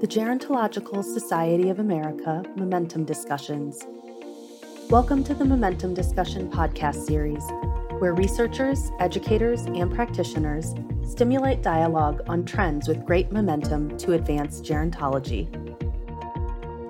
the 0.00 0.08
Gerontological 0.08 1.04
Society 1.04 1.70
of 1.70 1.78
America 1.78 2.42
Momentum 2.56 3.04
Discussions. 3.04 3.80
Welcome 4.90 5.22
to 5.22 5.34
the 5.34 5.44
Momentum 5.44 5.94
Discussion 5.94 6.50
podcast 6.50 7.06
series, 7.06 7.44
where 8.00 8.12
researchers, 8.12 8.90
educators, 8.98 9.62
and 9.66 9.94
practitioners 9.94 10.74
stimulate 11.08 11.62
dialogue 11.62 12.22
on 12.26 12.44
trends 12.44 12.88
with 12.88 13.06
great 13.06 13.30
momentum 13.30 13.96
to 13.98 14.14
advance 14.14 14.60
gerontology. 14.60 15.48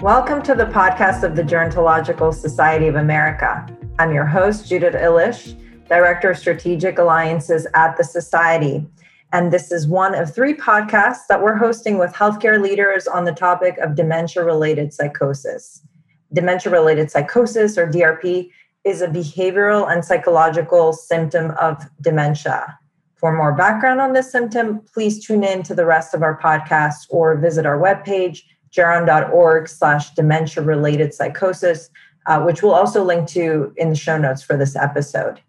Welcome 0.00 0.42
to 0.42 0.54
the 0.54 0.66
podcast 0.66 1.24
of 1.24 1.36
the 1.36 1.42
Gerontological 1.42 2.32
Society 2.32 2.88
of 2.88 2.94
America. 2.94 3.66
I'm 3.98 4.14
your 4.14 4.26
host, 4.26 4.66
Judith 4.66 4.94
Illish, 4.94 5.54
Director 5.90 6.30
of 6.30 6.38
Strategic 6.38 6.98
Alliances 6.98 7.66
at 7.74 7.98
the 7.98 8.04
Society. 8.04 8.86
And 9.34 9.52
this 9.52 9.72
is 9.72 9.88
one 9.88 10.14
of 10.14 10.32
three 10.32 10.54
podcasts 10.54 11.26
that 11.28 11.42
we're 11.42 11.56
hosting 11.56 11.98
with 11.98 12.12
healthcare 12.12 12.62
leaders 12.62 13.08
on 13.08 13.24
the 13.24 13.32
topic 13.32 13.76
of 13.78 13.96
dementia 13.96 14.44
related 14.44 14.94
psychosis. 14.94 15.82
Dementia 16.32 16.70
related 16.70 17.10
psychosis, 17.10 17.76
or 17.76 17.88
DRP, 17.88 18.50
is 18.84 19.02
a 19.02 19.08
behavioral 19.08 19.90
and 19.90 20.04
psychological 20.04 20.92
symptom 20.92 21.50
of 21.60 21.82
dementia. 22.00 22.78
For 23.16 23.36
more 23.36 23.52
background 23.52 24.00
on 24.00 24.12
this 24.12 24.30
symptom, 24.30 24.82
please 24.94 25.26
tune 25.26 25.42
in 25.42 25.64
to 25.64 25.74
the 25.74 25.84
rest 25.84 26.14
of 26.14 26.22
our 26.22 26.40
podcast 26.40 27.06
or 27.10 27.36
visit 27.36 27.66
our 27.66 27.76
webpage, 27.76 28.42
geron.org 28.70 29.68
slash 29.68 30.10
dementia 30.10 30.62
related 30.62 31.12
psychosis, 31.12 31.90
uh, 32.26 32.40
which 32.40 32.62
we'll 32.62 32.72
also 32.72 33.02
link 33.02 33.26
to 33.30 33.72
in 33.78 33.88
the 33.88 33.96
show 33.96 34.16
notes 34.16 34.44
for 34.44 34.56
this 34.56 34.76
episode. 34.76 35.40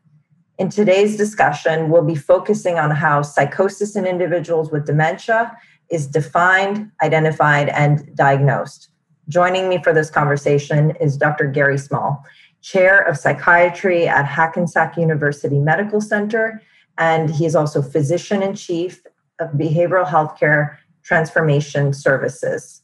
In 0.57 0.69
today's 0.69 1.17
discussion, 1.17 1.89
we'll 1.89 2.05
be 2.05 2.15
focusing 2.15 2.79
on 2.79 2.91
how 2.91 3.21
psychosis 3.21 3.97
in 3.97 4.05
individuals 4.05 4.71
with 4.71 4.85
dementia 4.85 5.55
is 5.89 6.07
defined, 6.07 6.89
identified, 7.03 7.67
and 7.69 8.15
diagnosed. 8.15 8.89
Joining 9.27 9.67
me 9.67 9.83
for 9.83 9.91
this 9.91 10.09
conversation 10.09 10.91
is 11.01 11.17
Dr. 11.17 11.47
Gary 11.47 11.77
Small, 11.77 12.23
Chair 12.61 13.01
of 13.01 13.17
Psychiatry 13.17 14.07
at 14.07 14.25
Hackensack 14.25 14.95
University 14.97 15.59
Medical 15.59 15.99
Center, 15.99 16.61
and 16.97 17.29
he 17.29 17.45
is 17.45 17.55
also 17.55 17.81
Physician 17.81 18.41
in 18.41 18.55
Chief 18.55 19.03
of 19.39 19.51
Behavioral 19.51 20.07
Healthcare 20.07 20.77
Transformation 21.03 21.91
Services. 21.91 22.81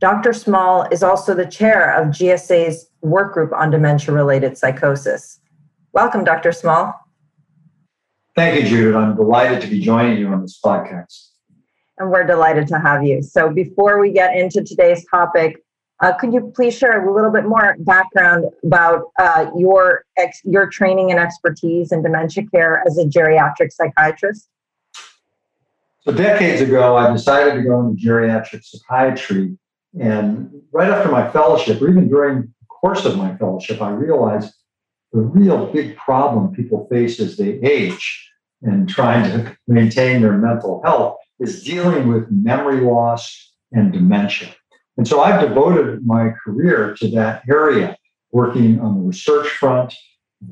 Dr. 0.00 0.32
Small 0.32 0.82
is 0.90 1.04
also 1.04 1.34
the 1.34 1.46
chair 1.46 1.94
of 1.94 2.08
GSA's 2.08 2.90
work 3.00 3.32
group 3.32 3.52
on 3.52 3.70
dementia 3.70 4.12
related 4.12 4.58
psychosis. 4.58 5.39
Welcome, 5.92 6.22
Dr. 6.22 6.52
Small. 6.52 6.94
Thank 8.36 8.62
you, 8.62 8.68
Judith. 8.68 8.94
I'm 8.94 9.16
delighted 9.16 9.60
to 9.62 9.66
be 9.66 9.80
joining 9.80 10.18
you 10.18 10.28
on 10.28 10.42
this 10.42 10.58
podcast. 10.64 11.30
And 11.98 12.10
we're 12.10 12.24
delighted 12.24 12.68
to 12.68 12.78
have 12.78 13.02
you. 13.02 13.22
So, 13.22 13.50
before 13.50 13.98
we 13.98 14.12
get 14.12 14.36
into 14.36 14.62
today's 14.62 15.04
topic, 15.10 15.62
uh, 16.00 16.14
could 16.14 16.32
you 16.32 16.52
please 16.54 16.78
share 16.78 17.06
a 17.06 17.12
little 17.12 17.32
bit 17.32 17.44
more 17.44 17.76
background 17.80 18.46
about 18.64 19.10
uh, 19.18 19.50
your 19.58 20.04
ex- 20.16 20.40
your 20.44 20.68
training 20.68 21.10
and 21.10 21.18
expertise 21.18 21.90
in 21.90 22.02
dementia 22.02 22.44
care 22.54 22.84
as 22.86 22.96
a 22.96 23.04
geriatric 23.04 23.72
psychiatrist? 23.72 24.48
So, 26.02 26.12
decades 26.12 26.62
ago, 26.62 26.96
I 26.96 27.12
decided 27.12 27.54
to 27.54 27.62
go 27.62 27.80
into 27.80 28.00
geriatric 28.00 28.64
psychiatry. 28.64 29.58
And 30.00 30.62
right 30.72 30.88
after 30.88 31.10
my 31.10 31.28
fellowship, 31.30 31.82
or 31.82 31.90
even 31.90 32.08
during 32.08 32.42
the 32.42 32.66
course 32.68 33.04
of 33.04 33.18
my 33.18 33.36
fellowship, 33.36 33.82
I 33.82 33.90
realized 33.90 34.54
the 35.12 35.20
real 35.20 35.66
big 35.72 35.96
problem 35.96 36.54
people 36.54 36.86
face 36.90 37.18
as 37.20 37.36
they 37.36 37.58
age 37.60 38.30
and 38.62 38.88
trying 38.88 39.24
to 39.24 39.56
maintain 39.66 40.22
their 40.22 40.36
mental 40.36 40.82
health 40.84 41.16
is 41.38 41.64
dealing 41.64 42.08
with 42.08 42.30
memory 42.30 42.80
loss 42.80 43.54
and 43.72 43.92
dementia. 43.92 44.54
And 44.96 45.08
so 45.08 45.22
I've 45.22 45.40
devoted 45.40 46.06
my 46.06 46.30
career 46.44 46.94
to 47.00 47.10
that 47.12 47.42
area, 47.50 47.96
working 48.32 48.80
on 48.80 48.96
the 48.96 49.00
research 49.00 49.48
front, 49.48 49.94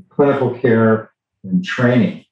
clinical 0.09 0.59
care, 0.59 1.11
and 1.45 1.65
training. 1.65 2.25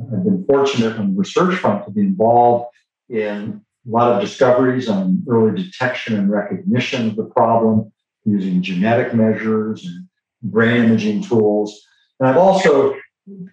I've 0.00 0.24
been 0.24 0.44
fortunate 0.46 0.98
on 0.98 1.14
the 1.14 1.18
research 1.18 1.56
front 1.56 1.84
to 1.84 1.90
be 1.90 2.02
involved 2.02 2.66
in 3.08 3.60
a 3.86 3.90
lot 3.90 4.12
of 4.12 4.20
discoveries 4.20 4.88
on 4.88 5.22
early 5.28 5.62
detection 5.62 6.16
and 6.16 6.30
recognition 6.30 7.08
of 7.08 7.16
the 7.16 7.24
problem 7.24 7.92
using 8.24 8.62
genetic 8.62 9.14
measures 9.14 9.84
and 9.84 10.08
brain 10.44 10.84
imaging 10.84 11.22
tools. 11.22 11.80
And 12.20 12.28
I've 12.28 12.36
also 12.36 12.96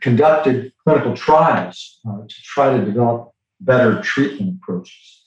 conducted 0.02 0.74
clinical 0.84 1.16
trials 1.16 2.00
uh, 2.08 2.18
to 2.28 2.36
try 2.44 2.78
to 2.78 2.86
develop 2.86 3.32
better 3.62 4.02
treatment 4.02 4.60
approaches. 4.62 5.26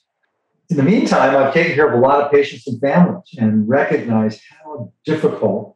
In 0.69 0.77
the 0.77 0.83
meantime, 0.83 1.35
I've 1.35 1.53
taken 1.53 1.75
care 1.75 1.87
of 1.87 1.97
a 1.97 2.01
lot 2.01 2.21
of 2.21 2.31
patients 2.31 2.67
and 2.67 2.79
families 2.79 3.29
and 3.37 3.67
recognized 3.67 4.41
how 4.49 4.91
difficult 5.05 5.75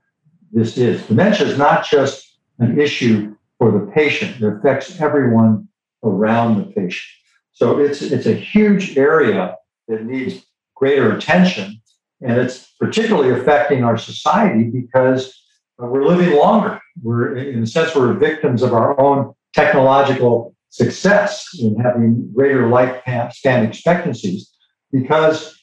this 0.52 0.78
is. 0.78 1.06
Dementia 1.06 1.48
is 1.48 1.58
not 1.58 1.86
just 1.86 2.38
an 2.60 2.80
issue 2.80 3.36
for 3.58 3.72
the 3.72 3.92
patient, 3.92 4.42
it 4.42 4.54
affects 4.54 5.00
everyone 5.00 5.68
around 6.04 6.58
the 6.58 6.72
patient. 6.72 7.10
So 7.52 7.78
it's, 7.80 8.02
it's 8.02 8.26
a 8.26 8.34
huge 8.34 8.98
area 8.98 9.56
that 9.90 10.06
needs 10.06 10.46
greater 10.76 11.16
attention. 11.16 11.82
And 12.22 12.38
it's 12.38 12.74
particularly 12.80 13.38
affecting 13.40 13.84
our 13.84 13.98
society 13.98 14.64
because 14.64 15.40
we're 15.88 16.06
living 16.06 16.38
longer. 16.38 16.80
We're, 17.02 17.38
in 17.38 17.64
a 17.64 17.68
sense, 17.68 17.96
we're 17.96 18.14
victims 18.14 18.62
of 18.62 18.74
our 18.74 19.00
own 19.00 19.34
technological 19.54 20.56
success 20.70 21.48
in 21.60 21.80
having 21.80 22.32
greater 22.34 22.64
lifespan 22.64 23.68
expectancies 23.68 24.52
because 24.92 25.60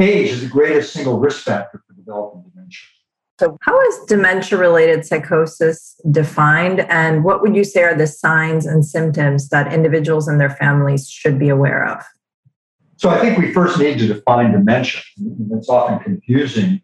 age 0.00 0.30
is 0.30 0.42
the 0.42 0.48
greatest 0.48 0.92
single 0.92 1.18
risk 1.18 1.42
factor 1.42 1.82
for 1.86 1.94
developing 1.94 2.44
dementia. 2.50 2.78
So, 3.38 3.58
how 3.60 3.78
is 3.88 3.98
dementia 4.06 4.56
related 4.56 5.04
psychosis 5.04 6.00
defined, 6.10 6.80
and 6.88 7.22
what 7.22 7.42
would 7.42 7.54
you 7.54 7.64
say 7.64 7.82
are 7.82 7.94
the 7.94 8.06
signs 8.06 8.64
and 8.64 8.82
symptoms 8.82 9.50
that 9.50 9.72
individuals 9.74 10.26
and 10.26 10.40
their 10.40 10.48
families 10.48 11.10
should 11.10 11.38
be 11.38 11.50
aware 11.50 11.86
of? 11.86 12.02
So, 12.96 13.10
I 13.10 13.18
think 13.18 13.36
we 13.36 13.52
first 13.52 13.78
need 13.78 13.98
to 13.98 14.06
define 14.06 14.52
dementia. 14.52 15.02
It's 15.50 15.68
often 15.68 15.98
confusing 15.98 16.80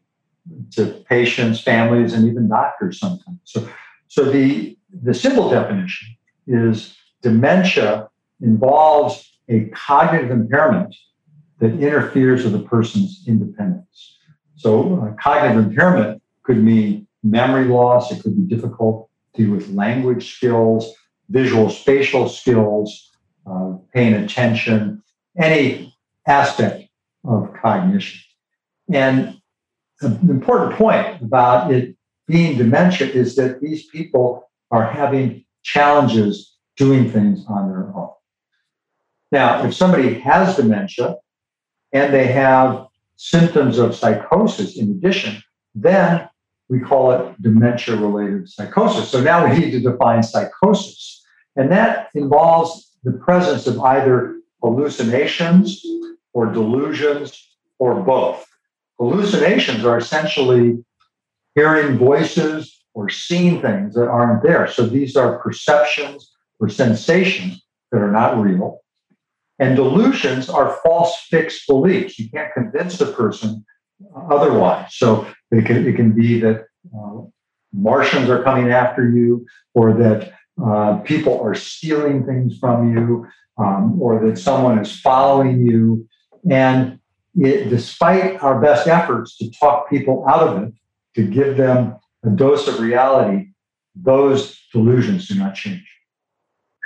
to 0.72 1.04
patients, 1.08 1.60
families, 1.60 2.12
and 2.12 2.28
even 2.28 2.48
doctors 2.48 2.98
sometimes. 2.98 3.38
So, 3.44 3.68
so 4.08 4.24
the, 4.24 4.76
the 5.02 5.14
simple 5.14 5.48
definition 5.50 6.16
is 6.46 6.96
dementia 7.22 8.08
involves 8.40 9.38
a 9.48 9.66
cognitive 9.66 10.30
impairment 10.30 10.94
that 11.60 11.78
interferes 11.78 12.44
with 12.44 12.54
a 12.54 12.64
person's 12.64 13.24
independence. 13.26 14.18
So, 14.56 15.00
uh, 15.00 15.22
cognitive 15.22 15.64
impairment 15.64 16.22
could 16.42 16.58
mean 16.58 17.06
memory 17.22 17.66
loss, 17.66 18.10
it 18.10 18.22
could 18.22 18.36
be 18.36 18.54
difficulty 18.54 19.46
with 19.46 19.68
language 19.70 20.34
skills, 20.34 20.92
visual 21.30 21.70
spatial 21.70 22.28
skills, 22.28 23.10
uh, 23.46 23.74
paying 23.94 24.14
attention, 24.14 25.02
any 25.38 25.94
aspect 26.26 26.88
of 27.24 27.52
cognition. 27.60 28.20
And 28.92 29.40
an 30.02 30.30
important 30.30 30.74
point 30.74 31.20
about 31.22 31.72
it 31.72 31.96
being 32.26 32.56
dementia 32.56 33.08
is 33.08 33.36
that 33.36 33.60
these 33.60 33.86
people 33.86 34.50
are 34.70 34.86
having 34.86 35.44
challenges 35.62 36.56
doing 36.76 37.10
things 37.10 37.44
on 37.48 37.68
their 37.68 37.94
own. 37.94 38.10
Now, 39.30 39.64
if 39.64 39.74
somebody 39.74 40.14
has 40.20 40.56
dementia 40.56 41.16
and 41.92 42.12
they 42.12 42.26
have 42.28 42.86
symptoms 43.16 43.78
of 43.78 43.94
psychosis 43.94 44.76
in 44.76 44.90
addition, 44.90 45.42
then 45.74 46.28
we 46.68 46.80
call 46.80 47.12
it 47.12 47.42
dementia 47.42 47.96
related 47.96 48.48
psychosis. 48.48 49.10
So 49.10 49.20
now 49.20 49.46
we 49.46 49.58
need 49.58 49.70
to 49.72 49.80
define 49.80 50.22
psychosis. 50.22 51.22
And 51.56 51.70
that 51.70 52.08
involves 52.14 52.96
the 53.04 53.12
presence 53.12 53.66
of 53.66 53.78
either 53.80 54.40
hallucinations 54.62 55.84
or 56.32 56.46
delusions 56.46 57.56
or 57.78 58.00
both. 58.00 58.46
Hallucinations 58.98 59.84
are 59.84 59.98
essentially 59.98 60.84
hearing 61.54 61.98
voices 61.98 62.84
or 62.94 63.08
seeing 63.08 63.60
things 63.60 63.94
that 63.94 64.08
aren't 64.08 64.42
there. 64.42 64.66
So 64.66 64.86
these 64.86 65.16
are 65.16 65.38
perceptions 65.38 66.30
or 66.60 66.68
sensations 66.68 67.62
that 67.90 67.98
are 67.98 68.10
not 68.10 68.38
real. 68.38 68.80
And 69.58 69.76
delusions 69.76 70.48
are 70.48 70.78
false 70.82 71.16
fixed 71.30 71.66
beliefs. 71.66 72.18
You 72.18 72.28
can't 72.30 72.52
convince 72.52 73.00
a 73.00 73.06
person 73.12 73.64
otherwise. 74.30 74.94
So 74.96 75.26
it 75.50 75.66
can, 75.66 75.86
it 75.86 75.96
can 75.96 76.12
be 76.12 76.40
that 76.40 76.64
uh, 76.94 77.22
Martians 77.72 78.28
are 78.28 78.42
coming 78.42 78.70
after 78.70 79.08
you, 79.08 79.46
or 79.74 79.94
that 79.94 80.32
uh, 80.62 80.98
people 80.98 81.40
are 81.40 81.54
stealing 81.54 82.26
things 82.26 82.58
from 82.58 82.94
you, 82.94 83.26
um, 83.56 84.00
or 84.00 84.26
that 84.26 84.36
someone 84.36 84.78
is 84.78 85.00
following 85.00 85.66
you. 85.66 86.06
And 86.50 86.98
it, 87.34 87.68
despite 87.68 88.42
our 88.42 88.60
best 88.60 88.86
efforts 88.86 89.36
to 89.38 89.50
talk 89.50 89.88
people 89.88 90.24
out 90.28 90.46
of 90.46 90.62
it, 90.62 90.74
to 91.14 91.26
give 91.26 91.56
them 91.56 91.96
a 92.24 92.30
dose 92.30 92.68
of 92.68 92.80
reality, 92.80 93.48
those 93.94 94.58
delusions 94.72 95.28
do 95.28 95.34
not 95.34 95.54
change. 95.54 95.86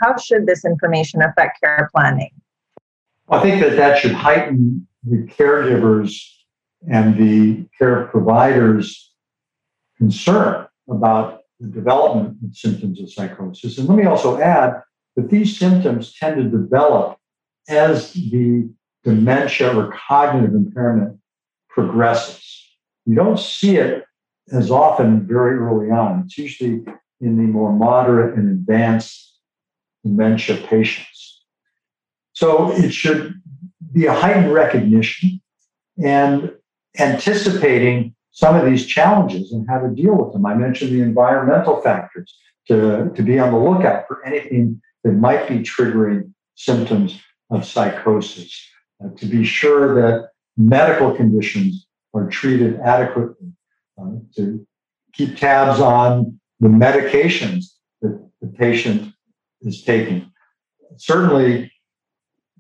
How 0.02 0.16
should 0.16 0.46
this 0.46 0.64
information 0.64 1.22
affect 1.22 1.60
care 1.60 1.88
planning? 1.94 2.30
I 3.28 3.40
think 3.40 3.60
that 3.60 3.76
that 3.76 3.98
should 3.98 4.12
heighten 4.12 4.86
the 5.04 5.26
caregivers 5.26 6.20
and 6.88 7.16
the 7.16 7.66
care 7.78 8.06
providers 8.06 9.12
concern 9.96 10.66
about 10.88 11.40
the 11.58 11.68
development 11.68 12.36
of 12.44 12.56
symptoms 12.56 13.00
of 13.00 13.10
psychosis. 13.10 13.78
And 13.78 13.88
let 13.88 13.96
me 13.96 14.04
also 14.04 14.38
add 14.38 14.82
that 15.16 15.30
these 15.30 15.58
symptoms 15.58 16.14
tend 16.14 16.36
to 16.36 16.44
develop 16.44 17.18
as 17.68 18.12
the 18.12 18.68
dementia 19.06 19.72
or 19.72 19.94
cognitive 20.08 20.52
impairment 20.52 21.16
progresses. 21.68 22.42
You 23.06 23.14
don't 23.14 23.38
see 23.38 23.76
it 23.76 24.04
as 24.50 24.70
often 24.70 25.26
very 25.26 25.56
early 25.56 25.90
on. 25.90 26.24
It's 26.24 26.36
usually 26.36 26.84
in 27.20 27.36
the 27.36 27.44
more 27.44 27.72
moderate 27.72 28.36
and 28.36 28.50
advanced 28.50 29.38
dementia 30.04 30.56
patients. 30.56 31.44
So 32.32 32.72
it 32.72 32.92
should 32.92 33.40
be 33.92 34.06
a 34.06 34.12
heightened 34.12 34.52
recognition 34.52 35.40
and 36.04 36.52
anticipating 36.98 38.14
some 38.32 38.56
of 38.56 38.66
these 38.66 38.86
challenges 38.86 39.52
and 39.52 39.66
how 39.68 39.78
to 39.78 39.88
deal 39.94 40.16
with 40.16 40.32
them. 40.32 40.44
I 40.44 40.54
mentioned 40.54 40.90
the 40.90 41.00
environmental 41.00 41.80
factors 41.80 42.36
to, 42.66 43.10
to 43.14 43.22
be 43.22 43.38
on 43.38 43.52
the 43.52 43.58
lookout 43.58 44.06
for 44.08 44.24
anything 44.26 44.82
that 45.04 45.12
might 45.12 45.48
be 45.48 45.60
triggering 45.60 46.32
symptoms 46.56 47.20
of 47.50 47.64
psychosis, 47.64 48.68
uh, 49.04 49.08
to 49.16 49.26
be 49.26 49.44
sure 49.44 49.94
that 49.94 50.30
medical 50.56 51.14
conditions 51.14 51.86
are 52.14 52.28
treated 52.28 52.80
adequately, 52.80 53.52
uh, 54.00 54.12
to 54.34 54.66
keep 55.12 55.36
tabs 55.36 55.80
on 55.80 56.38
the 56.60 56.68
medications 56.68 57.64
that 58.00 58.18
the 58.40 58.48
patient 58.48 59.12
is 59.62 59.82
taking. 59.82 60.30
Certainly, 60.96 61.72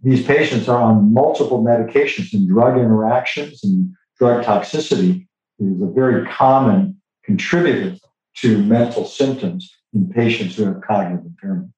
these 0.02 0.24
patients 0.26 0.68
are 0.68 0.80
on 0.80 1.12
multiple 1.12 1.64
medications 1.64 2.32
and 2.32 2.48
drug 2.48 2.76
interactions 2.78 3.64
and 3.64 3.94
drug 4.18 4.44
toxicity 4.44 5.26
is 5.58 5.80
a 5.80 5.86
very 5.86 6.26
common 6.26 7.00
contributor 7.24 7.96
to 8.36 8.62
mental 8.62 9.04
symptoms 9.04 9.70
in 9.94 10.08
patients 10.10 10.56
who 10.56 10.64
have 10.64 10.80
cognitive 10.82 11.24
impairment. 11.24 11.70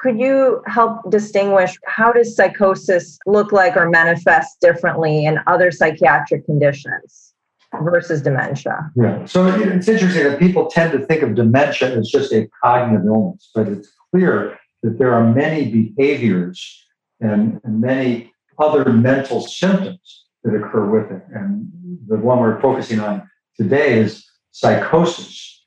Could 0.00 0.18
you 0.18 0.62
help 0.66 1.10
distinguish 1.10 1.76
how 1.84 2.10
does 2.10 2.34
psychosis 2.34 3.18
look 3.26 3.52
like 3.52 3.76
or 3.76 3.90
manifest 3.90 4.58
differently 4.62 5.26
in 5.26 5.38
other 5.46 5.70
psychiatric 5.70 6.46
conditions 6.46 7.34
versus 7.82 8.22
dementia? 8.22 8.90
Yeah, 8.96 9.26
so 9.26 9.46
it's 9.46 9.88
interesting 9.88 10.24
that 10.24 10.38
people 10.38 10.68
tend 10.68 10.92
to 10.92 11.04
think 11.04 11.22
of 11.22 11.34
dementia 11.34 11.98
as 11.98 12.08
just 12.08 12.32
a 12.32 12.48
cognitive 12.64 13.04
illness, 13.06 13.50
but 13.54 13.68
it's 13.68 13.92
clear 14.10 14.58
that 14.82 14.98
there 14.98 15.12
are 15.12 15.34
many 15.34 15.70
behaviors 15.70 16.82
and, 17.20 17.60
and 17.62 17.82
many 17.82 18.32
other 18.58 18.90
mental 18.90 19.42
symptoms 19.42 20.24
that 20.44 20.54
occur 20.54 20.86
with 20.88 21.10
it. 21.10 21.22
And 21.34 21.70
the 22.06 22.16
one 22.16 22.40
we're 22.40 22.58
focusing 22.62 23.00
on 23.00 23.28
today 23.54 23.98
is 23.98 24.24
psychosis. 24.50 25.62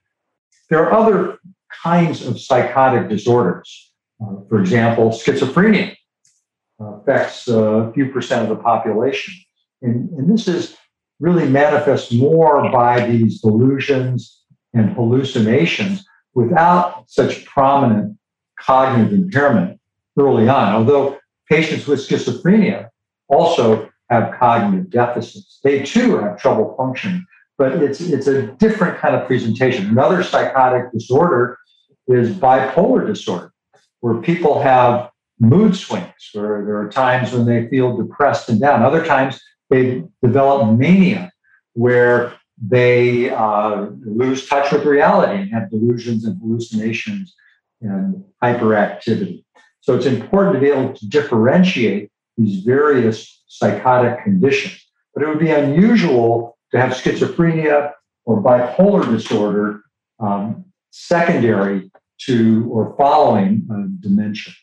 There 0.71 0.83
are 0.83 0.91
other 0.91 1.37
kinds 1.83 2.25
of 2.25 2.41
psychotic 2.41 3.09
disorders. 3.09 3.92
Uh, 4.23 4.35
for 4.47 4.59
example, 4.59 5.09
schizophrenia 5.09 5.95
affects 6.79 7.47
a 7.47 7.91
few 7.93 8.09
percent 8.11 8.43
of 8.43 8.49
the 8.57 8.63
population. 8.63 9.33
And, 9.81 10.09
and 10.11 10.31
this 10.31 10.47
is 10.47 10.77
really 11.19 11.47
manifests 11.47 12.11
more 12.11 12.71
by 12.71 13.05
these 13.05 13.41
delusions 13.41 14.43
and 14.73 14.93
hallucinations 14.93 16.05
without 16.33 17.05
such 17.07 17.45
prominent 17.45 18.17
cognitive 18.59 19.13
impairment 19.13 19.79
early 20.19 20.47
on. 20.47 20.73
Although 20.73 21.19
patients 21.49 21.85
with 21.85 21.99
schizophrenia 21.99 22.89
also 23.29 23.89
have 24.09 24.33
cognitive 24.39 24.89
deficits. 24.89 25.59
They 25.63 25.83
too 25.83 26.17
have 26.17 26.39
trouble 26.39 26.75
functioning, 26.77 27.25
but 27.57 27.73
it's, 27.73 28.01
it's 28.01 28.27
a 28.27 28.47
different 28.53 28.99
kind 28.99 29.15
of 29.15 29.25
presentation. 29.27 29.87
Another 29.87 30.23
psychotic 30.23 30.91
disorder 30.91 31.57
is 32.07 32.31
bipolar 32.31 33.07
disorder, 33.07 33.52
where 34.03 34.15
people 34.15 34.61
have 34.61 35.09
mood 35.39 35.77
swings, 35.77 36.29
where 36.33 36.65
there 36.65 36.77
are 36.77 36.89
times 36.89 37.31
when 37.31 37.45
they 37.45 37.69
feel 37.69 37.95
depressed 37.95 38.49
and 38.49 38.59
down. 38.59 38.83
Other 38.83 39.05
times 39.05 39.41
they 39.69 40.03
develop 40.21 40.77
mania, 40.77 41.31
where 41.71 42.33
they 42.61 43.29
uh, 43.29 43.85
lose 44.01 44.45
touch 44.45 44.73
with 44.73 44.83
reality 44.83 45.43
and 45.43 45.51
have 45.53 45.69
delusions 45.69 46.25
and 46.25 46.37
hallucinations 46.41 47.33
and 47.79 48.21
hyperactivity. 48.43 49.45
So 49.79 49.95
it's 49.95 50.05
important 50.05 50.55
to 50.55 50.59
be 50.59 50.67
able 50.67 50.93
to 50.93 51.07
differentiate 51.07 52.11
these 52.37 52.61
various 52.65 53.41
psychotic 53.47 54.21
conditions. 54.21 54.85
But 55.13 55.23
it 55.23 55.29
would 55.29 55.39
be 55.39 55.51
unusual 55.51 56.57
to 56.71 56.77
have 56.77 56.91
schizophrenia 56.91 57.93
or 58.25 58.43
bipolar 58.43 59.09
disorder 59.09 59.79
um, 60.19 60.65
secondary 60.91 61.89
to 62.21 62.69
or 62.71 62.95
following 62.97 63.67
uh, 63.71 63.87
dementia. 63.99 64.53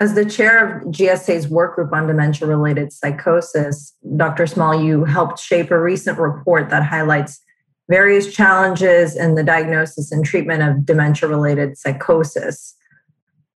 As 0.00 0.14
the 0.14 0.24
chair 0.24 0.78
of 0.78 0.84
GSA's 0.88 1.48
work 1.48 1.76
group 1.76 1.92
on 1.92 2.06
dementia 2.06 2.46
related 2.48 2.92
psychosis, 2.92 3.96
Dr. 4.16 4.46
Small, 4.46 4.74
you 4.74 5.04
helped 5.04 5.38
shape 5.38 5.70
a 5.70 5.80
recent 5.80 6.18
report 6.18 6.68
that 6.70 6.82
highlights 6.82 7.40
various 7.88 8.34
challenges 8.34 9.16
in 9.16 9.34
the 9.34 9.42
diagnosis 9.42 10.10
and 10.10 10.24
treatment 10.24 10.62
of 10.62 10.84
dementia 10.84 11.28
related 11.28 11.78
psychosis. 11.78 12.74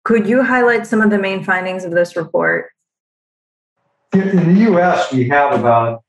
Could 0.04 0.28
you 0.28 0.44
highlight 0.44 0.86
some 0.86 1.02
of 1.02 1.10
the 1.10 1.18
main 1.18 1.44
findings 1.44 1.84
of 1.84 1.92
this 1.92 2.16
report? 2.16 2.70
In 4.14 4.54
the 4.54 4.72
US, 4.72 5.12
we 5.12 5.28
have 5.30 5.60
about 5.60 6.04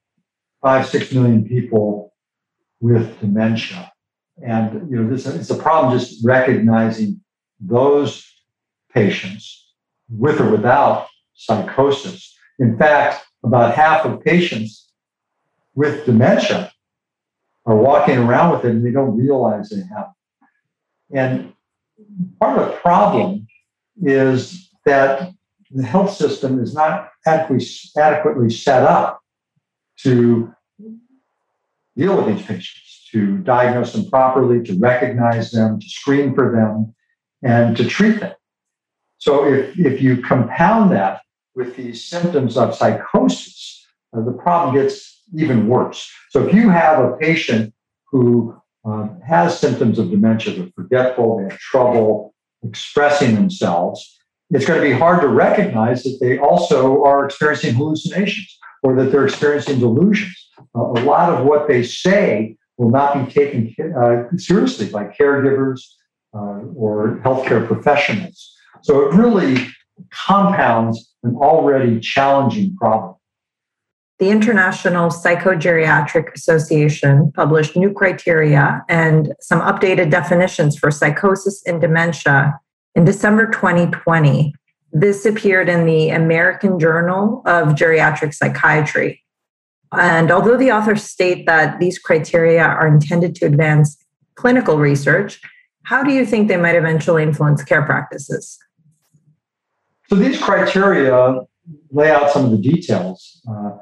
five, 0.63 0.87
six 0.87 1.13
million 1.13 1.45
people 1.45 2.13
with 2.81 3.19
dementia. 3.21 3.91
And 4.45 4.91
you 4.91 5.03
know, 5.03 5.09
this 5.09 5.27
it's 5.27 5.51
a 5.51 5.57
problem 5.57 5.99
just 5.99 6.25
recognizing 6.25 7.21
those 7.61 8.25
patients 8.93 9.73
with 10.09 10.41
or 10.41 10.51
without 10.51 11.09
psychosis. 11.35 12.37
In 12.59 12.79
fact, 12.79 13.25
about 13.45 13.75
half 13.75 14.05
of 14.05 14.23
patients 14.23 14.91
with 15.75 16.05
dementia 16.07 16.73
are 17.67 17.77
walking 17.77 18.19
around 18.19 18.53
with 18.53 18.65
it 18.65 18.71
and 18.71 18.85
they 18.85 18.91
don't 18.91 19.17
realize 19.17 19.69
they 19.69 19.83
have 19.95 20.09
it. 21.11 21.19
And 21.19 21.53
part 22.41 22.59
of 22.59 22.67
the 22.67 22.77
problem 22.77 23.47
is 24.03 24.71
that 24.85 25.33
the 25.71 25.83
health 25.83 26.13
system 26.13 26.63
is 26.63 26.75
not 26.75 27.11
adequately, 27.27 27.67
adequately 27.97 28.51
set 28.51 28.85
up 28.85 29.21
to 29.99 30.53
deal 31.97 32.17
with 32.17 32.27
these 32.35 32.47
patients, 32.47 32.98
to 33.13 33.39
diagnose 33.39 33.93
them 33.93 34.09
properly, 34.09 34.63
to 34.65 34.79
recognize 34.79 35.51
them, 35.51 35.81
to 35.81 35.89
screen 35.89 36.35
for 36.35 36.53
them, 36.53 36.95
and 37.43 37.77
to 37.77 37.85
treat 37.85 38.21
them. 38.21 38.35
So 39.19 39.45
if, 39.53 39.79
if 39.79 40.01
you 40.01 40.23
compound 40.23 40.93
that 40.93 41.23
with 41.55 41.77
these 41.77 42.05
symptoms 42.05 42.57
of 42.57 42.75
psychosis, 42.75 43.87
uh, 44.17 44.23
the 44.23 44.33
problem 44.33 44.75
gets 44.75 45.23
even 45.37 45.69
worse. 45.69 46.11
So 46.31 46.47
if 46.47 46.55
you 46.55 46.71
have 46.71 47.05
a 47.05 47.17
patient 47.17 47.75
who 48.11 48.57
um, 48.85 49.21
has 49.27 49.59
symptoms 49.59 49.99
of 49.99 50.11
dementia, 50.11 50.55
they're 50.55 50.71
forgetful, 50.75 51.39
they 51.39 51.45
have 51.45 51.59
trouble 51.59 52.35
expressing 52.63 53.35
themselves, 53.35 54.19
it's 54.51 54.65
going 54.65 54.81
to 54.81 54.87
be 54.87 54.95
hard 54.95 55.21
to 55.21 55.29
recognize 55.29 56.03
that 56.05 56.19
they 56.21 56.39
also 56.39 57.05
are 57.05 57.27
experiencing 57.27 57.75
hallucinations 57.75 58.59
or 58.83 58.97
that 58.97 59.13
they're 59.13 59.27
experiencing 59.27 59.79
delusions. 59.79 60.49
Uh, 60.75 60.81
a 60.81 61.03
lot 61.05 61.29
of 61.33 61.45
what 61.45 61.69
they 61.69 61.83
say 61.83 62.57
will 62.79 62.91
not 62.91 63.27
be 63.27 63.33
taken 63.33 63.75
uh, 63.97 64.25
seriously 64.37 64.89
by 64.89 65.05
caregivers 65.05 65.81
uh, 66.35 66.63
or 66.75 67.21
healthcare 67.25 67.67
professionals. 67.67 68.55
So 68.83 69.09
it 69.09 69.15
really 69.15 69.67
compounds 70.13 71.15
an 71.23 71.35
already 71.35 72.01
challenging 72.01 72.77
problem 72.77 73.17
the 74.19 74.31
International 74.31 75.11
Psychogeriatric 75.11 76.35
Association 76.35 77.31
published 77.33 77.77
new 77.77 77.93
criteria 77.93 78.85
and 78.89 79.33
some 79.41 79.61
updated 79.61 80.11
definitions 80.11 80.77
for 80.77 80.91
psychosis 80.91 81.63
and 81.67 81.81
dementia 81.81 82.59
in 82.97 83.05
December 83.05 83.47
2020. 83.47 84.53
This 84.91 85.25
appeared 85.25 85.69
in 85.69 85.87
the 85.87 86.11
American 86.11 86.81
Journal 86.81 87.43
of 87.47 87.69
Geriatric 87.69 88.35
Psychiatry. 88.35 89.23
And 89.93 90.31
although 90.31 90.57
the 90.57 90.71
authors 90.71 91.03
state 91.03 91.47
that 91.47 91.81
these 91.81 91.99
criteria 91.99 92.63
are 92.63 92.87
intended 92.87 93.35
to 93.37 93.47
advance 93.47 93.97
clinical 94.35 94.79
research, 94.79 95.41
how 95.85 96.03
do 96.03 96.13
you 96.13 96.27
think 96.27 96.49
they 96.49 96.57
might 96.57 96.75
eventually 96.75 97.23
influence 97.23 97.65
care 97.65 97.83
practices? 97.83 98.59
So 100.09 100.17
these 100.17 100.41
criteria 100.41 101.41
lay 101.91 102.11
out 102.11 102.31
some 102.31 102.45
of 102.45 102.51
the 102.51 102.59
details. 102.59 103.41
Uh, 103.49 103.79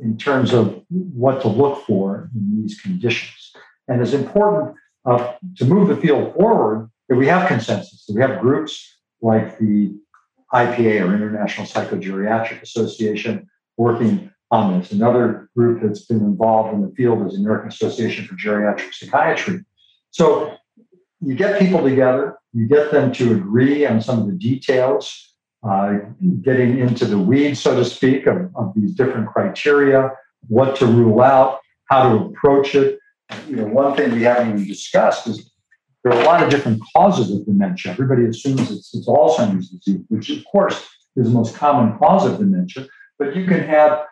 in 0.00 0.16
terms 0.16 0.52
of 0.52 0.82
what 0.88 1.40
to 1.42 1.48
look 1.48 1.84
for 1.84 2.30
in 2.34 2.62
these 2.62 2.80
conditions. 2.80 3.52
And 3.88 4.00
it's 4.00 4.12
important 4.12 4.76
uh, 5.04 5.34
to 5.56 5.64
move 5.64 5.88
the 5.88 5.96
field 5.96 6.34
forward 6.34 6.90
that 7.08 7.16
we 7.16 7.26
have 7.26 7.48
consensus, 7.48 8.06
that 8.06 8.14
we 8.14 8.22
have 8.22 8.40
groups 8.40 8.98
like 9.20 9.58
the 9.58 9.94
IPA 10.54 11.02
or 11.02 11.14
International 11.14 11.66
Psychogeriatric 11.66 12.62
Association 12.62 13.48
working 13.76 14.30
on 14.52 14.78
this. 14.78 14.92
Another 14.92 15.48
group 15.56 15.82
that's 15.82 16.04
been 16.04 16.18
involved 16.18 16.74
in 16.74 16.82
the 16.82 16.94
field 16.94 17.26
is 17.26 17.32
the 17.32 17.40
American 17.40 17.68
Association 17.68 18.26
for 18.26 18.34
Geriatric 18.34 18.92
Psychiatry. 18.92 19.64
So 20.10 20.54
you 21.20 21.34
get 21.34 21.58
people 21.58 21.82
together, 21.82 22.36
you 22.52 22.68
get 22.68 22.92
them 22.92 23.12
to 23.14 23.32
agree 23.32 23.86
on 23.86 24.02
some 24.02 24.20
of 24.20 24.26
the 24.26 24.34
details, 24.34 25.34
uh, 25.66 25.94
getting 26.42 26.78
into 26.78 27.06
the 27.06 27.18
weeds, 27.18 27.60
so 27.60 27.74
to 27.74 27.84
speak, 27.84 28.26
of, 28.26 28.54
of 28.54 28.74
these 28.76 28.94
different 28.94 29.28
criteria, 29.28 30.10
what 30.48 30.76
to 30.76 30.86
rule 30.86 31.22
out, 31.22 31.60
how 31.86 32.10
to 32.10 32.24
approach 32.26 32.74
it. 32.74 32.98
You 33.48 33.56
know, 33.56 33.66
one 33.66 33.96
thing 33.96 34.12
we 34.12 34.22
haven't 34.22 34.50
even 34.50 34.68
discussed 34.68 35.26
is 35.28 35.50
there 36.04 36.12
are 36.12 36.20
a 36.20 36.24
lot 36.24 36.42
of 36.42 36.50
different 36.50 36.82
causes 36.94 37.32
of 37.32 37.46
dementia. 37.46 37.92
Everybody 37.92 38.26
assumes 38.26 38.70
it's, 38.70 38.94
it's 38.94 39.08
Alzheimer's 39.08 39.70
disease, 39.70 40.04
which 40.08 40.28
of 40.28 40.44
course 40.44 40.86
is 41.16 41.28
the 41.28 41.32
most 41.32 41.54
common 41.54 41.96
cause 41.98 42.26
of 42.26 42.38
dementia. 42.38 42.86
But 43.18 43.34
you 43.36 43.46
can 43.46 43.60
have 43.60 44.02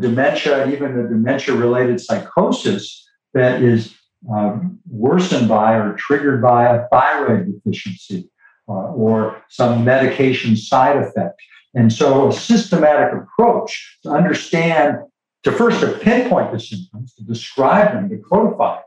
dementia, 0.00 0.68
even 0.68 0.98
a 0.98 1.08
dementia-related 1.08 2.00
psychosis 2.00 3.06
that 3.34 3.62
is 3.62 3.94
um, 4.32 4.78
worsened 4.88 5.48
by 5.48 5.74
or 5.74 5.94
triggered 5.94 6.42
by 6.42 6.74
a 6.74 6.88
thyroid 6.88 7.46
deficiency 7.46 8.28
uh, 8.68 8.92
or 8.92 9.42
some 9.48 9.84
medication 9.84 10.56
side 10.56 10.96
effect. 10.96 11.40
And 11.74 11.92
so, 11.92 12.28
a 12.28 12.32
systematic 12.32 13.14
approach 13.14 13.98
to 14.02 14.10
understand, 14.10 14.98
to 15.44 15.52
first 15.52 15.80
to 15.80 15.92
pinpoint 15.98 16.52
the 16.52 16.58
symptoms, 16.58 17.14
to 17.14 17.24
describe 17.24 17.92
them, 17.92 18.08
to 18.08 18.18
codify, 18.18 18.80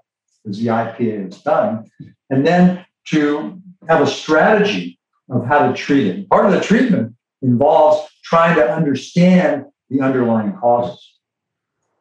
as 0.48 0.58
the 0.58 0.68
IPA 0.68 1.26
has 1.26 1.42
done, 1.42 1.86
and 2.30 2.46
then 2.46 2.86
to 3.10 3.62
have 3.88 4.02
a 4.02 4.08
strategy 4.08 5.00
of 5.30 5.46
how 5.46 5.72
to 5.72 5.74
treat 5.74 6.08
it. 6.08 6.30
Part 6.30 6.46
of 6.46 6.52
the 6.52 6.60
treatment 6.60 7.14
involves 7.42 8.10
trying 8.24 8.56
to 8.56 8.74
understand 8.74 9.66
the 9.92 10.02
underlying 10.02 10.54
causes. 10.54 11.20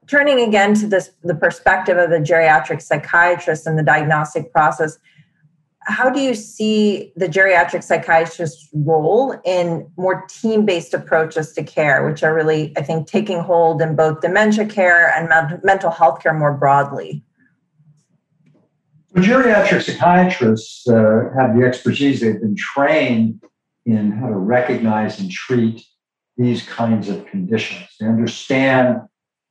Turning 0.07 0.41
again 0.41 0.75
to 0.75 0.87
this, 0.87 1.11
the 1.23 1.35
perspective 1.35 1.99
of 1.99 2.11
the 2.11 2.19
geriatric 2.19 2.81
psychiatrist 2.81 3.67
and 3.67 3.79
the 3.79 3.83
diagnostic 3.83 4.53
process, 4.53 4.99
how 5.83 6.09
do 6.09 6.21
you 6.21 6.35
see 6.35 7.13
the 7.17 7.27
geriatric 7.27 7.83
psychiatrist's 7.83 8.69
role 8.73 9.35
in 9.45 9.91
more 9.97 10.25
team-based 10.29 10.95
approaches 10.95 11.53
to 11.53 11.65
care, 11.65 12.07
which 12.09 12.23
are 12.23 12.35
really, 12.35 12.73
I 12.77 12.83
think, 12.83 13.09
taking 13.09 13.41
hold 13.41 13.83
in 13.83 13.97
both 13.97 14.21
dementia 14.21 14.67
care 14.67 15.11
and 15.11 15.29
mental 15.65 15.91
health 15.91 16.23
care 16.23 16.35
more 16.35 16.55
broadly? 16.55 17.25
Well, 19.13 19.25
geriatric 19.25 19.83
psychiatrists 19.83 20.89
uh, 20.89 21.31
have 21.37 21.57
the 21.57 21.65
expertise. 21.67 22.21
They've 22.21 22.41
been 22.41 22.57
trained 22.57 23.43
in 23.87 24.13
how 24.13 24.29
to 24.29 24.37
recognize 24.37 25.19
and 25.19 25.31
treat 25.31 25.83
these 26.41 26.63
kinds 26.63 27.11
of 27.11 27.27
conditions. 27.27 27.87
They 28.01 28.07
understand 28.07 29.03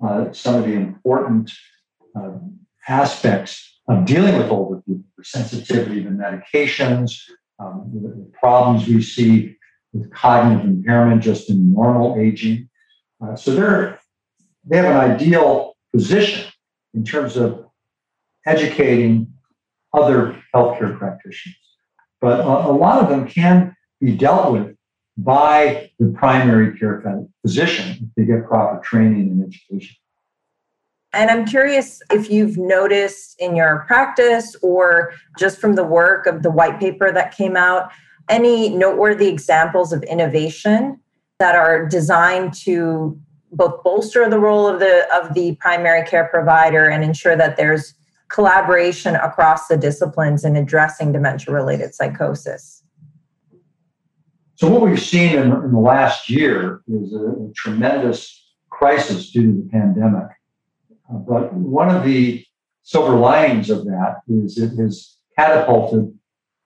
uh, 0.03 0.31
some 0.31 0.55
of 0.55 0.63
the 0.63 0.73
important 0.73 1.51
uh, 2.15 2.31
aspects 2.87 3.79
of 3.87 4.05
dealing 4.05 4.35
with 4.37 4.49
older 4.49 4.81
people, 4.81 5.03
the 5.15 5.23
sensitivity 5.23 6.03
to 6.03 6.09
medications, 6.09 7.21
um, 7.59 7.91
the, 7.93 8.09
the, 8.09 8.31
problems 8.39 8.87
we 8.87 9.01
see 9.03 9.55
with 9.93 10.11
cognitive 10.11 10.65
impairment 10.65 11.21
just 11.21 11.49
in 11.49 11.73
normal 11.73 12.17
aging. 12.17 12.69
Uh, 13.21 13.35
so 13.35 13.53
they're 13.53 13.99
they 14.65 14.77
have 14.77 14.85
an 14.85 15.11
ideal 15.11 15.75
position 15.93 16.49
in 16.93 17.03
terms 17.03 17.37
of 17.37 17.65
educating 18.45 19.31
other 19.93 20.41
healthcare 20.55 20.97
practitioners. 20.97 21.57
But 22.21 22.39
a, 22.39 22.43
a 22.43 22.71
lot 22.71 23.03
of 23.03 23.09
them 23.09 23.27
can 23.27 23.75
be 23.99 24.15
dealt 24.15 24.53
with 24.53 24.75
by 25.23 25.91
the 25.99 26.13
primary 26.17 26.77
care 26.77 27.01
physician 27.41 28.11
to 28.17 28.25
get 28.25 28.45
proper 28.45 28.81
training 28.83 29.29
and 29.29 29.43
education. 29.43 29.95
And 31.11 31.31
I'm 31.31 31.45
curious 31.45 32.01
if 32.11 32.29
you've 32.29 32.57
noticed 32.57 33.35
in 33.39 33.55
your 33.55 33.83
practice 33.87 34.55
or 34.61 35.13
just 35.37 35.59
from 35.59 35.75
the 35.75 35.83
work 35.83 36.27
of 36.27 36.43
the 36.43 36.51
white 36.51 36.79
paper 36.79 37.11
that 37.11 37.35
came 37.35 37.57
out, 37.57 37.89
any 38.29 38.69
noteworthy 38.69 39.27
examples 39.27 39.91
of 39.91 40.03
innovation 40.03 40.99
that 41.39 41.55
are 41.55 41.87
designed 41.87 42.53
to 42.53 43.19
both 43.51 43.83
bolster 43.83 44.29
the 44.29 44.39
role 44.39 44.67
of 44.67 44.79
the 44.79 45.07
of 45.11 45.33
the 45.33 45.55
primary 45.55 46.05
care 46.05 46.27
provider 46.27 46.87
and 46.87 47.03
ensure 47.03 47.35
that 47.35 47.57
there's 47.57 47.95
collaboration 48.29 49.15
across 49.15 49.67
the 49.67 49.77
disciplines 49.77 50.45
in 50.45 50.55
addressing 50.55 51.11
dementia 51.11 51.51
related 51.51 51.95
psychosis. 51.95 52.83
So, 54.59 54.67
what 54.67 54.81
we've 54.81 54.99
seen 54.99 55.37
in, 55.37 55.53
in 55.53 55.71
the 55.71 55.79
last 55.79 56.29
year 56.29 56.81
is 56.89 57.13
a, 57.13 57.19
a, 57.19 57.53
tremendous 57.55 58.45
crisis 58.69 59.31
due 59.31 59.53
to 59.53 59.61
the 59.61 59.69
pandemic. 59.69 60.27
Uh, 61.09 61.19
but 61.19 61.53
one 61.53 61.95
of 61.95 62.03
the 62.03 62.45
silver 62.83 63.15
linings 63.15 63.69
of 63.69 63.85
that 63.85 64.17
is 64.27 64.57
it 64.57 64.75
has 64.75 65.15
catapulted 65.37 66.13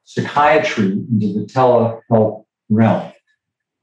psychiatry 0.05 0.93
into 1.11 1.33
the 1.39 1.45
telehealth 1.45 2.45
realm. 2.69 3.13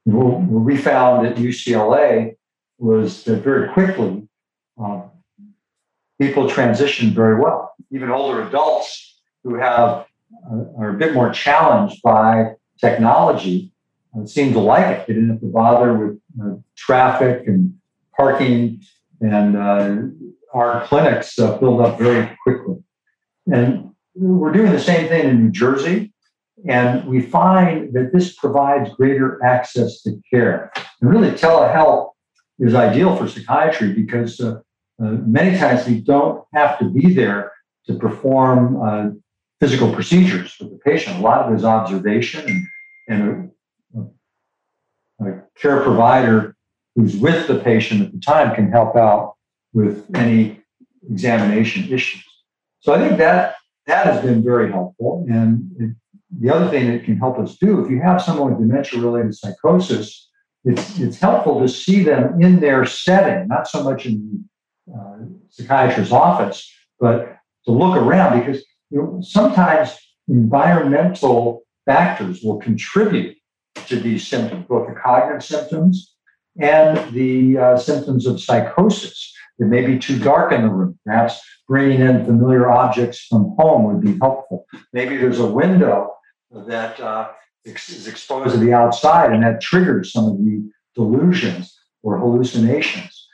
what 0.03 0.41
we 0.41 0.77
found 0.77 1.25
at 1.29 1.37
UCLA 1.37 2.35
was 2.79 3.23
that 3.23 3.45
very 3.45 3.73
quickly 3.73 4.27
uh, 4.83 5.03
people 6.21 6.49
transitioned 6.49 7.13
very 7.13 7.41
well. 7.41 7.75
Even 7.93 8.11
older 8.11 8.43
adults 8.43 9.21
who 9.45 9.55
have 9.55 10.05
uh, 10.51 10.81
are 10.81 10.97
a 10.97 10.99
bit 10.99 11.15
more 11.15 11.31
challenged 11.31 12.03
by 12.03 12.55
technology 12.81 13.73
uh, 14.17 14.27
seem 14.27 14.53
to 14.53 14.61
like 14.61 14.87
it. 14.87 15.07
They 15.07 15.15
didn't 15.15 15.31
have 15.31 15.41
to 15.41 15.47
bother 15.47 15.95
with 15.95 16.21
uh, 16.43 16.57
traffic 16.77 17.47
and 17.47 17.75
parking, 18.17 18.83
and 19.21 19.57
uh, 19.57 19.97
our 20.53 20.87
clinics 20.87 21.39
uh, 21.39 21.59
filled 21.59 21.81
up 21.81 21.99
very 21.99 22.37
quickly. 22.43 22.77
And 23.53 23.91
we're 24.15 24.53
doing 24.53 24.73
the 24.73 24.81
same 24.81 25.09
thing 25.09 25.29
in 25.29 25.45
New 25.45 25.51
Jersey. 25.51 26.13
And 26.69 27.07
we 27.07 27.23
find 27.23 27.93
that 27.95 28.11
this 28.13 28.35
provides 28.35 28.91
greater 28.95 29.43
access 29.45 30.03
to 30.03 30.21
care. 30.31 30.71
And 31.01 31.11
really, 31.11 31.31
telehealth 31.31 32.11
is 32.59 32.75
ideal 32.75 33.17
for 33.17 33.27
psychiatry 33.29 33.93
because 33.95 34.41
uh, 34.41 34.61
uh, 35.03 35.13
many 35.27 35.57
times 35.57 35.87
we 35.87 36.01
don't 36.01 36.45
have 36.53 36.79
to 36.79 36.91
be 36.91 37.15
there 37.15 37.53
to 37.87 37.95
perform 37.95 38.83
uh, 38.83 39.11
physical 39.59 39.93
procedures 39.93 40.55
with 40.61 40.71
the 40.71 40.79
patient. 40.79 41.19
A 41.19 41.21
lot 41.21 41.47
of 41.47 41.53
it 41.53 41.57
is 41.57 41.65
observation, 41.65 42.69
and, 43.09 43.19
and 43.21 43.51
a, 45.21 45.43
care 45.57 45.83
provider 45.83 46.57
who's 46.95 47.17
with 47.17 47.47
the 47.47 47.59
patient 47.59 48.03
at 48.03 48.13
the 48.13 48.21
time 48.21 48.55
can 48.55 48.71
help 48.71 48.97
out 48.97 49.35
with 49.73 50.05
any 50.15 50.61
examination 51.11 51.91
issues. 51.93 52.25
So 52.81 52.93
I 52.93 52.99
think 52.99 53.19
that 53.19 53.57
that 53.87 54.07
has 54.07 54.23
been 54.23 54.43
very 54.43 54.71
helpful. 54.71 55.27
And 55.29 55.71
it, 55.79 55.97
the 56.39 56.51
other 56.51 56.69
thing 56.71 56.91
that 56.93 57.05
can 57.05 57.17
help 57.17 57.39
us 57.39 57.57
do, 57.57 57.85
if 57.85 57.91
you 57.91 58.01
have 58.01 58.23
someone 58.23 58.51
with 58.51 58.61
dementia-related 58.61 59.35
psychosis, 59.35 60.29
it's, 60.65 60.99
it's 60.99 61.19
helpful 61.19 61.61
to 61.61 61.69
see 61.69 62.03
them 62.03 62.41
in 62.41 62.61
their 62.61 62.85
setting, 62.85 63.49
not 63.49 63.67
so 63.67 63.83
much 63.83 64.07
in 64.07 64.45
uh, 64.95 65.19
psychiatrist's 65.49 66.13
office, 66.13 66.71
but 66.99 67.37
to 67.65 67.73
look 67.73 67.97
around 67.97 68.41
because 68.41 68.63
you 68.91 68.99
know, 68.99 69.21
sometimes 69.23 69.97
environmental 70.29 71.63
factors 71.87 72.43
will 72.43 72.59
contribute 72.59 73.37
to 73.89 73.97
these 73.99 74.27
symptoms, 74.27 74.67
both 74.69 74.89
the 74.89 74.95
cognitive 74.95 75.45
symptoms 75.45 76.15
and 76.61 77.13
the 77.15 77.59
uh, 77.59 77.77
symptoms 77.79 78.27
of 78.27 78.41
psychosis. 78.41 79.33
It 79.59 79.67
may 79.67 79.85
be 79.85 79.99
too 79.99 80.19
dark 80.19 80.53
in 80.53 80.63
the 80.63 80.69
room. 80.69 80.99
Perhaps 81.05 81.41
bringing 81.69 82.01
in 82.01 82.25
familiar 82.25 82.71
objects 82.71 83.27
from 83.27 83.55
home 83.59 83.85
would 83.85 84.01
be 84.01 84.19
helpful. 84.21 84.67
Maybe 84.93 85.17
there's 85.17 85.39
a 85.39 85.47
window 85.47 86.15
that 86.51 86.99
uh, 86.99 87.31
is 87.65 88.09
exposed 88.09 88.55
to 88.55 88.59
the 88.59 88.73
outside 88.73 89.33
and 89.33 89.43
that 89.45 89.61
triggers 89.61 90.13
some 90.13 90.27
of 90.27 90.39
the 90.39 90.69
delusions 90.95 91.79
or 92.03 92.19
hallucinations. 92.19 93.29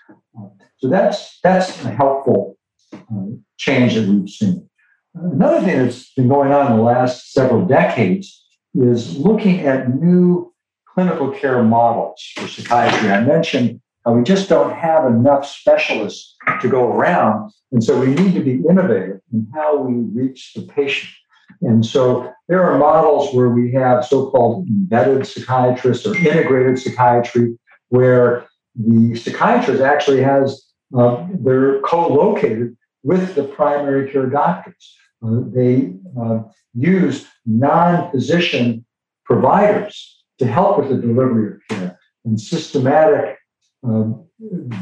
So 0.79 0.89
that's 0.89 1.39
that's 1.43 1.85
a 1.85 1.91
helpful 1.91 2.59
uh, 2.93 3.25
change 3.57 3.95
that 3.95 4.07
we've 4.07 4.29
seen. 4.29 4.69
Another 5.15 5.61
thing 5.65 5.79
that's 5.79 6.13
been 6.13 6.29
going 6.29 6.53
on 6.53 6.71
in 6.71 6.77
the 6.77 6.85
last 6.85 7.33
several 7.33 7.65
decades 7.65 8.46
is 8.77 9.17
looking 9.19 9.61
at 9.61 9.95
new 9.95 10.53
clinical 10.87 11.31
care 11.31 11.63
models 11.63 12.23
for 12.37 12.49
psychiatry. 12.49 13.11
I 13.11 13.23
mentioned 13.23 13.81
how 14.05 14.13
we 14.13 14.23
just 14.23 14.49
don't 14.49 14.75
have 14.75 15.07
enough 15.07 15.47
specialists 15.47 16.37
to 16.61 16.69
go 16.69 16.93
around, 16.93 17.51
and 17.73 17.83
so 17.83 17.99
we 17.99 18.09
need 18.09 18.35
to 18.35 18.41
be 18.41 18.63
innovative 18.69 19.21
in 19.33 19.47
how 19.55 19.77
we 19.79 19.95
reach 19.95 20.53
the 20.55 20.63
patient. 20.63 21.13
And 21.63 21.85
so 21.85 22.33
there 22.49 22.63
are 22.63 22.79
models 22.79 23.35
where 23.35 23.49
we 23.49 23.73
have 23.73 24.05
so 24.05 24.31
called 24.31 24.69
embedded 24.69 25.27
psychiatrists 25.27 26.07
or 26.07 26.15
integrated 26.17 26.79
psychiatry, 26.79 27.59
where 27.89 28.47
the 28.75 29.17
psychiatrist 29.17 29.83
actually 29.83 30.23
has 30.23 30.67
uh, 30.97 31.27
they're 31.41 31.81
co-located 31.81 32.77
with 33.03 33.35
the 33.35 33.45
primary 33.45 34.11
care 34.11 34.27
doctors. 34.27 34.97
They 35.53 35.95
uh, 36.21 36.43
use 36.75 37.27
non-physician 37.45 38.85
providers 39.25 40.25
to 40.39 40.47
help 40.47 40.79
with 40.79 40.89
the 40.89 40.97
delivery 40.97 41.55
of 41.55 41.61
care 41.69 41.99
and 42.25 42.41
systematic, 42.41 43.39
um, 43.83 44.27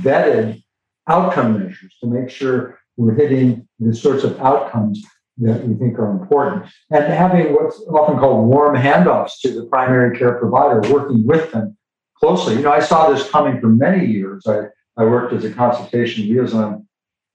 vetted 0.02 0.62
outcome 1.08 1.58
measures 1.58 1.96
to 2.00 2.06
make 2.06 2.30
sure 2.30 2.78
we're 2.96 3.14
hitting 3.14 3.68
the 3.78 3.94
sorts 3.94 4.24
of 4.24 4.38
outcomes 4.40 5.04
that 5.38 5.66
we 5.66 5.74
think 5.74 5.98
are 5.98 6.10
important. 6.10 6.66
And 6.90 7.04
having 7.04 7.52
what's 7.52 7.78
often 7.88 8.18
called 8.18 8.46
warm 8.46 8.76
handoffs 8.76 9.40
to 9.42 9.52
the 9.52 9.66
primary 9.66 10.16
care 10.16 10.38
provider, 10.38 10.80
working 10.92 11.26
with 11.26 11.50
them 11.52 11.76
closely. 12.16 12.54
You 12.54 12.62
know, 12.62 12.72
I 12.72 12.80
saw 12.80 13.10
this 13.10 13.28
coming 13.30 13.60
for 13.60 13.68
many 13.68 14.06
years. 14.06 14.46
I, 14.46 14.66
I 14.96 15.04
worked 15.04 15.32
as 15.32 15.44
a 15.44 15.52
consultation 15.52 16.28
liaison 16.28 16.83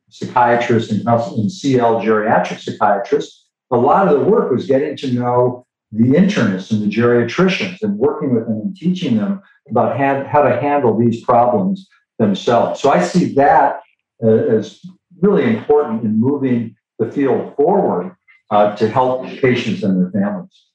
psychiatrist 0.09 0.91
and, 0.91 1.07
and 1.07 1.51
CL 1.51 2.01
geriatric 2.01 2.59
psychiatrist. 2.59 3.47
A 3.71 3.77
lot 3.77 4.07
of 4.07 4.19
the 4.19 4.25
work 4.25 4.51
was 4.51 4.65
getting 4.65 4.97
to 4.97 5.11
know 5.13 5.65
the 5.91 6.05
internists 6.05 6.71
and 6.71 6.81
the 6.81 6.87
geriatricians 6.87 7.81
and 7.81 7.97
working 7.97 8.33
with 8.33 8.45
them 8.45 8.61
and 8.61 8.75
teaching 8.75 9.17
them 9.17 9.41
about 9.69 9.97
how 9.97 10.41
to 10.41 10.59
handle 10.61 10.97
these 10.97 11.23
problems 11.23 11.87
themselves. 12.17 12.79
So 12.79 12.91
I 12.91 13.01
see 13.01 13.33
that 13.35 13.79
uh, 14.23 14.27
as 14.27 14.81
really 15.21 15.43
important 15.43 16.03
in 16.03 16.19
moving 16.19 16.75
the 16.97 17.11
field 17.11 17.55
forward 17.55 18.15
uh, 18.51 18.75
to 18.75 18.89
help 18.89 19.25
patients 19.25 19.83
and 19.83 19.99
their 19.99 20.11
families. 20.11 20.65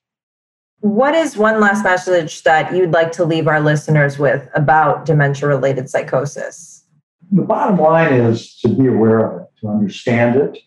What 0.81 1.15
is 1.15 1.37
one 1.37 1.61
last 1.61 1.83
message 1.83 2.43
that 2.43 2.75
you'd 2.75 2.93
like 2.93 3.13
to 3.13 3.25
leave 3.25 3.49
our 3.49 3.61
listeners 3.61 4.19
with 4.19 4.49
about 4.55 5.07
dementia 5.07 5.49
related 5.49 5.89
psychosis? 5.89 6.74
The 7.33 7.43
bottom 7.43 7.79
line 7.79 8.13
is 8.13 8.57
to 8.61 8.69
be 8.69 8.87
aware 8.87 9.19
of 9.19 9.43
it, 9.43 9.49
to 9.61 9.69
understand 9.69 10.37
it, 10.37 10.59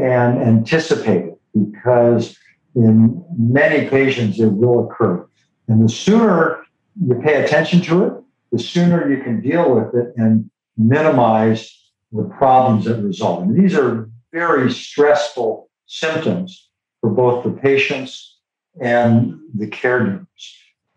and 0.00 0.38
anticipate 0.38 1.24
it 1.24 1.40
because 1.52 2.36
in 2.74 3.24
many 3.36 3.88
patients 3.88 4.38
it 4.38 4.48
will 4.48 4.88
occur. 4.88 5.26
And 5.66 5.84
the 5.84 5.88
sooner 5.88 6.62
you 7.00 7.14
pay 7.16 7.44
attention 7.44 7.80
to 7.82 8.04
it, 8.04 8.12
the 8.52 8.58
sooner 8.58 9.10
you 9.10 9.22
can 9.22 9.40
deal 9.40 9.74
with 9.74 9.94
it 9.94 10.14
and 10.16 10.50
minimize 10.76 11.74
the 12.12 12.24
problems 12.24 12.86
that 12.86 13.02
result. 13.02 13.42
And 13.42 13.58
these 13.58 13.74
are 13.74 14.08
very 14.32 14.70
stressful 14.72 15.68
symptoms 15.86 16.68
for 17.00 17.10
both 17.10 17.44
the 17.44 17.50
patients 17.50 18.38
and 18.80 19.38
the 19.54 19.66
caregivers. 19.66 20.26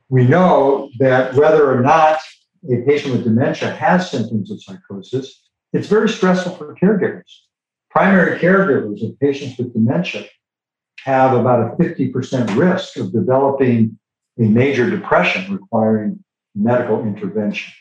We 0.09 0.25
know 0.25 0.89
that 0.99 1.33
whether 1.35 1.71
or 1.71 1.81
not 1.81 2.19
a 2.69 2.83
patient 2.85 3.13
with 3.13 3.23
dementia 3.23 3.71
has 3.71 4.11
symptoms 4.11 4.51
of 4.51 4.61
psychosis, 4.61 5.41
it's 5.73 5.87
very 5.87 6.09
stressful 6.09 6.55
for 6.55 6.75
caregivers. 6.75 7.31
Primary 7.89 8.39
caregivers 8.39 9.03
of 9.03 9.19
patients 9.19 9.57
with 9.57 9.73
dementia 9.73 10.25
have 11.03 11.33
about 11.33 11.73
a 11.73 11.75
50% 11.83 12.55
risk 12.55 12.97
of 12.97 13.11
developing 13.11 13.97
a 14.39 14.43
major 14.43 14.89
depression 14.89 15.51
requiring 15.51 16.23
medical 16.55 17.01
intervention. 17.01 17.73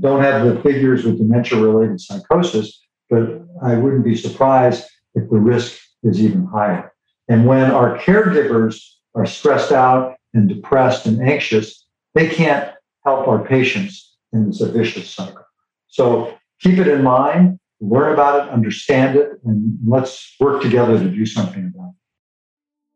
Don't 0.00 0.22
have 0.22 0.46
the 0.46 0.60
figures 0.62 1.04
with 1.04 1.18
dementia 1.18 1.60
related 1.60 2.00
psychosis, 2.00 2.80
but 3.08 3.42
I 3.62 3.76
wouldn't 3.76 4.04
be 4.04 4.16
surprised 4.16 4.84
if 5.14 5.28
the 5.30 5.38
risk 5.38 5.78
is 6.02 6.20
even 6.20 6.46
higher. 6.46 6.92
And 7.28 7.46
when 7.46 7.70
our 7.70 7.98
caregivers 7.98 8.82
are 9.14 9.26
stressed 9.26 9.72
out 9.72 10.16
and 10.34 10.48
depressed 10.48 11.06
and 11.06 11.20
anxious, 11.22 11.86
they 12.14 12.28
can't 12.28 12.72
help 13.04 13.26
our 13.28 13.44
patients 13.44 14.16
in 14.32 14.46
this 14.46 14.60
vicious 14.60 15.10
cycle. 15.10 15.44
So 15.88 16.34
keep 16.60 16.78
it 16.78 16.88
in 16.88 17.02
mind, 17.02 17.58
learn 17.80 18.12
about 18.12 18.46
it, 18.46 18.52
understand 18.52 19.16
it, 19.16 19.32
and 19.44 19.78
let's 19.86 20.34
work 20.38 20.62
together 20.62 20.98
to 20.98 21.08
do 21.10 21.26
something 21.26 21.72
about 21.74 21.88
it. 21.88 21.94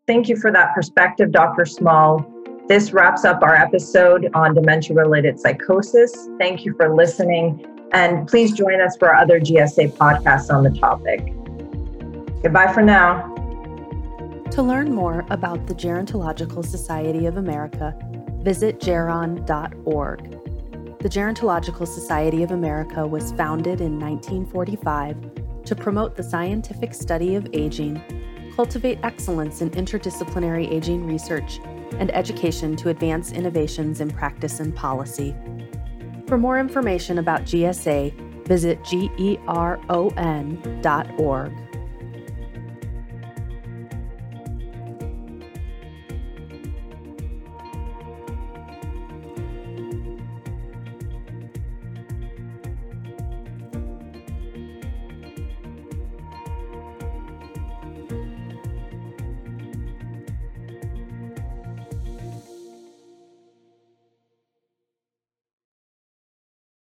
Thank 0.07 0.29
you 0.29 0.37
for 0.37 0.53
that 0.53 0.75
perspective, 0.75 1.33
Dr. 1.33 1.65
Small. 1.65 2.31
This 2.69 2.93
wraps 2.93 3.25
up 3.25 3.43
our 3.43 3.55
episode 3.55 4.31
on 4.35 4.55
dementia 4.55 4.97
related 4.97 5.39
psychosis. 5.39 6.29
Thank 6.39 6.65
you 6.65 6.75
for 6.77 6.95
listening. 6.95 7.67
And 7.93 8.27
please 8.27 8.53
join 8.53 8.81
us 8.81 8.97
for 8.97 9.15
other 9.15 9.41
GSA 9.41 9.93
podcasts 9.97 10.53
on 10.53 10.65
the 10.65 10.79
topic. 10.79 11.21
Goodbye 12.43 12.73
for 12.73 12.83
now. 12.83 13.31
To 14.51 14.63
learn 14.63 14.95
more 14.95 15.25
about 15.31 15.67
the 15.67 15.75
Gerontological 15.75 16.65
Society 16.65 17.27
of 17.27 17.37
America, 17.37 17.97
visit 18.45 18.79
geron.org. 18.79 20.31
The 21.01 21.09
Gerontological 21.09 21.89
Society 21.89 22.43
of 22.43 22.51
America 22.51 23.07
was 23.07 23.33
founded 23.33 23.81
in 23.81 23.99
1945 23.99 25.65
to 25.65 25.75
promote 25.75 26.15
the 26.15 26.23
scientific 26.23 26.93
study 26.95 27.35
of 27.37 27.49
aging, 27.55 28.01
cultivate 28.55 28.99
excellence 29.03 29.63
in 29.63 29.71
interdisciplinary 29.71 30.71
aging 30.71 31.07
research, 31.07 31.59
and 31.99 32.15
education 32.15 32.77
to 32.77 32.91
advance 32.91 33.33
innovations 33.33 34.01
in 34.01 34.11
practice 34.11 34.61
and 34.61 34.75
policy. 34.77 35.35
For 36.27 36.37
more 36.37 36.59
information 36.59 37.19
about 37.19 37.43
GSA, 37.43 38.47
visit 38.47 38.83
geron.org. 38.83 39.45